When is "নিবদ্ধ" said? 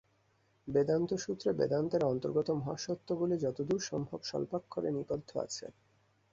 4.91-5.29